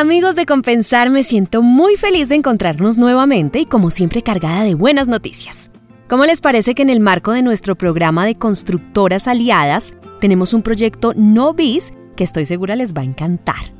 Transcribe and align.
Amigos 0.00 0.34
de 0.34 0.46
Compensar, 0.46 1.10
me 1.10 1.22
siento 1.22 1.60
muy 1.60 1.96
feliz 1.96 2.30
de 2.30 2.34
encontrarnos 2.34 2.96
nuevamente 2.96 3.58
y 3.58 3.66
como 3.66 3.90
siempre 3.90 4.22
cargada 4.22 4.64
de 4.64 4.74
buenas 4.74 5.08
noticias. 5.08 5.70
¿Cómo 6.08 6.24
les 6.24 6.40
parece 6.40 6.74
que 6.74 6.80
en 6.80 6.88
el 6.88 7.00
marco 7.00 7.32
de 7.32 7.42
nuestro 7.42 7.76
programa 7.76 8.24
de 8.24 8.34
constructoras 8.34 9.28
aliadas 9.28 9.92
tenemos 10.18 10.54
un 10.54 10.62
proyecto 10.62 11.12
no 11.16 11.52
bis 11.52 11.92
que 12.16 12.24
estoy 12.24 12.46
segura 12.46 12.76
les 12.76 12.94
va 12.94 13.02
a 13.02 13.04
encantar? 13.04 13.74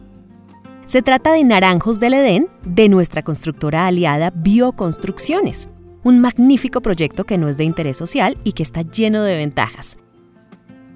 Se 0.84 1.00
trata 1.00 1.32
de 1.32 1.42
Naranjos 1.42 2.00
del 2.00 2.12
Edén 2.12 2.48
de 2.66 2.90
nuestra 2.90 3.22
constructora 3.22 3.86
aliada 3.86 4.30
Bioconstrucciones, 4.30 5.70
un 6.04 6.20
magnífico 6.20 6.82
proyecto 6.82 7.24
que 7.24 7.38
no 7.38 7.48
es 7.48 7.56
de 7.56 7.64
interés 7.64 7.96
social 7.96 8.36
y 8.44 8.52
que 8.52 8.62
está 8.62 8.82
lleno 8.82 9.22
de 9.22 9.38
ventajas. 9.38 9.96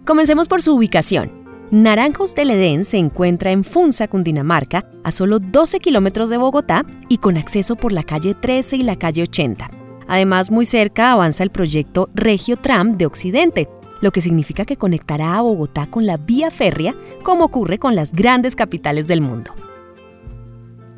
Comencemos 0.05 0.49
por 0.49 0.61
su 0.61 0.75
ubicación. 0.75 1.44
Naranjos 1.75 2.37
del 2.37 2.51
Edén 2.51 2.85
se 2.85 2.99
encuentra 2.99 3.51
en 3.51 3.65
Funza, 3.65 4.07
Cundinamarca, 4.07 4.87
a 5.03 5.11
solo 5.11 5.41
12 5.41 5.81
kilómetros 5.81 6.31
de 6.31 6.37
Bogotá 6.37 6.87
y 7.09 7.19
con 7.19 7.37
acceso 7.37 7.75
por 7.75 7.91
la 7.91 8.05
calle 8.05 8.35
13 8.35 8.77
y 8.77 8.83
la 8.85 8.95
calle 8.95 9.23
80. 9.23 9.73
Además, 10.07 10.53
muy 10.53 10.67
cerca 10.67 11.11
avanza 11.11 11.43
el 11.43 11.51
proyecto 11.51 12.11
Regio 12.15 12.59
Tram 12.59 12.97
de 12.97 13.07
Occidente, 13.07 13.69
lo 14.01 14.13
que 14.13 14.21
significa 14.21 14.65
que 14.65 14.77
conectará 14.77 15.35
a 15.35 15.41
Bogotá 15.41 15.89
con 15.89 16.07
la 16.07 16.17
vía 16.17 16.53
férrea, 16.53 16.95
como 17.25 17.47
ocurre 17.47 17.81
con 17.81 17.97
las 17.97 18.13
grandes 18.13 18.55
capitales 18.55 19.09
del 19.09 19.21
mundo. 19.21 19.53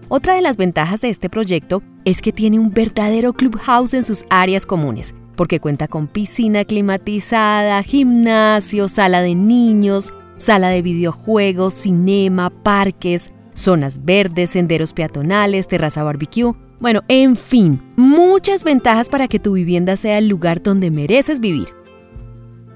Otra 0.08 0.34
de 0.34 0.42
las 0.42 0.58
ventajas 0.58 1.00
de 1.00 1.08
este 1.08 1.30
proyecto 1.30 1.82
es 2.04 2.20
que 2.20 2.32
tiene 2.32 2.58
un 2.58 2.70
verdadero 2.70 3.32
clubhouse 3.32 3.94
en 3.94 4.04
sus 4.04 4.26
áreas 4.28 4.66
comunes, 4.66 5.14
porque 5.36 5.58
cuenta 5.58 5.88
con 5.88 6.06
piscina 6.06 6.66
climatizada, 6.66 7.82
gimnasio, 7.82 8.88
sala 8.88 9.22
de 9.22 9.34
niños, 9.34 10.12
sala 10.36 10.68
de 10.68 10.82
videojuegos, 10.82 11.74
cinema, 11.74 12.50
parques, 12.50 13.32
zonas 13.54 14.04
verdes, 14.04 14.50
senderos 14.50 14.92
peatonales, 14.92 15.68
terraza 15.68 16.02
barbecue. 16.02 16.54
Bueno, 16.78 17.02
en 17.08 17.36
fin, 17.36 17.82
muchas 17.96 18.62
ventajas 18.62 19.08
para 19.08 19.28
que 19.28 19.38
tu 19.38 19.52
vivienda 19.52 19.96
sea 19.96 20.18
el 20.18 20.28
lugar 20.28 20.62
donde 20.62 20.90
mereces 20.90 21.40
vivir. 21.40 21.68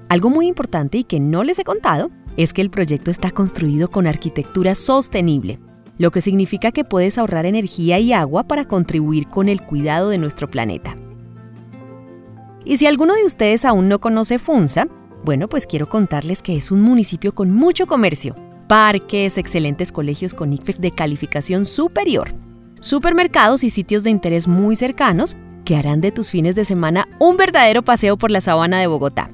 Algo 0.09 0.29
muy 0.29 0.47
importante 0.47 0.97
y 0.97 1.03
que 1.03 1.19
no 1.19 1.43
les 1.43 1.59
he 1.59 1.63
contado 1.63 2.09
es 2.35 2.53
que 2.53 2.61
el 2.61 2.69
proyecto 2.69 3.11
está 3.11 3.31
construido 3.31 3.89
con 3.89 4.07
arquitectura 4.07 4.75
sostenible, 4.75 5.59
lo 5.97 6.11
que 6.11 6.21
significa 6.21 6.71
que 6.71 6.83
puedes 6.83 7.17
ahorrar 7.17 7.45
energía 7.45 7.99
y 7.99 8.11
agua 8.11 8.43
para 8.43 8.65
contribuir 8.65 9.27
con 9.27 9.47
el 9.47 9.61
cuidado 9.61 10.09
de 10.09 10.17
nuestro 10.17 10.49
planeta. 10.49 10.97
Y 12.65 12.77
si 12.77 12.87
alguno 12.87 13.13
de 13.15 13.25
ustedes 13.25 13.65
aún 13.65 13.87
no 13.87 13.99
conoce 13.99 14.39
Funza, 14.39 14.87
bueno, 15.23 15.47
pues 15.47 15.67
quiero 15.67 15.87
contarles 15.87 16.41
que 16.41 16.57
es 16.57 16.71
un 16.71 16.81
municipio 16.81 17.33
con 17.33 17.51
mucho 17.51 17.85
comercio, 17.85 18.35
parques, 18.67 19.37
excelentes 19.37 19.91
colegios 19.91 20.33
con 20.33 20.53
ICFES 20.53 20.81
de 20.81 20.91
calificación 20.91 21.65
superior, 21.65 22.33
supermercados 22.79 23.63
y 23.63 23.69
sitios 23.69 24.03
de 24.03 24.09
interés 24.09 24.47
muy 24.47 24.75
cercanos 24.75 25.35
que 25.63 25.75
harán 25.75 26.01
de 26.01 26.11
tus 26.11 26.31
fines 26.31 26.55
de 26.55 26.65
semana 26.65 27.07
un 27.19 27.37
verdadero 27.37 27.83
paseo 27.83 28.17
por 28.17 28.31
la 28.31 28.41
sabana 28.41 28.79
de 28.79 28.87
Bogotá. 28.87 29.29